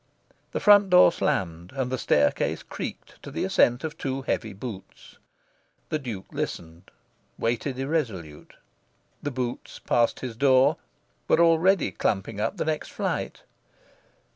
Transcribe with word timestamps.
The 0.51 0.59
front 0.59 0.89
door 0.89 1.11
slammed, 1.11 1.73
and 1.73 1.91
the 1.91 1.97
staircase 1.99 2.63
creaked 2.63 3.21
to 3.21 3.29
the 3.29 3.43
ascent 3.45 3.83
of 3.83 3.95
two 3.99 4.23
heavy 4.23 4.51
boots. 4.51 5.19
The 5.89 5.99
Duke 5.99 6.25
listened, 6.31 6.89
waited 7.37 7.77
irresolute. 7.77 8.55
The 9.21 9.29
boots 9.29 9.77
passed 9.77 10.21
his 10.21 10.35
door, 10.35 10.77
were 11.27 11.39
already 11.39 11.91
clumping 11.91 12.39
up 12.41 12.57
the 12.57 12.65
next 12.65 12.89
flight. 12.89 13.43